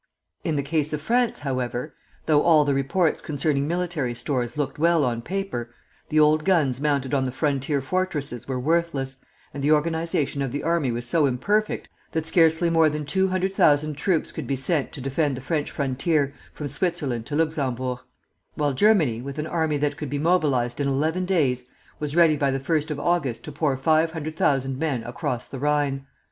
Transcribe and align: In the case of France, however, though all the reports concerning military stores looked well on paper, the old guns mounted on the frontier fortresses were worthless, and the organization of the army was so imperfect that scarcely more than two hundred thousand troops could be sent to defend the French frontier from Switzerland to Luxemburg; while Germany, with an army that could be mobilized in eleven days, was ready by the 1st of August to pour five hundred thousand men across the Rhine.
In 0.43 0.55
the 0.55 0.63
case 0.63 0.93
of 0.93 0.99
France, 1.03 1.41
however, 1.41 1.93
though 2.25 2.41
all 2.41 2.65
the 2.65 2.73
reports 2.73 3.21
concerning 3.21 3.67
military 3.67 4.15
stores 4.15 4.57
looked 4.57 4.79
well 4.79 5.05
on 5.05 5.21
paper, 5.21 5.75
the 6.09 6.19
old 6.19 6.43
guns 6.43 6.81
mounted 6.81 7.13
on 7.13 7.23
the 7.23 7.31
frontier 7.31 7.83
fortresses 7.83 8.47
were 8.47 8.59
worthless, 8.59 9.17
and 9.53 9.63
the 9.63 9.71
organization 9.71 10.41
of 10.41 10.51
the 10.51 10.63
army 10.63 10.91
was 10.91 11.05
so 11.05 11.27
imperfect 11.27 11.87
that 12.13 12.25
scarcely 12.25 12.67
more 12.67 12.89
than 12.89 13.05
two 13.05 13.27
hundred 13.27 13.53
thousand 13.53 13.93
troops 13.93 14.31
could 14.31 14.47
be 14.47 14.55
sent 14.55 14.91
to 14.91 15.01
defend 15.01 15.37
the 15.37 15.39
French 15.39 15.69
frontier 15.69 16.33
from 16.51 16.67
Switzerland 16.67 17.27
to 17.27 17.35
Luxemburg; 17.35 17.99
while 18.55 18.73
Germany, 18.73 19.21
with 19.21 19.37
an 19.37 19.45
army 19.45 19.77
that 19.77 19.97
could 19.97 20.09
be 20.09 20.17
mobilized 20.17 20.81
in 20.81 20.87
eleven 20.87 21.25
days, 21.25 21.67
was 21.99 22.15
ready 22.15 22.35
by 22.35 22.49
the 22.49 22.59
1st 22.59 22.89
of 22.89 22.99
August 22.99 23.43
to 23.43 23.51
pour 23.51 23.77
five 23.77 24.13
hundred 24.13 24.35
thousand 24.35 24.79
men 24.79 25.03
across 25.03 25.47
the 25.47 25.59
Rhine. 25.59 26.07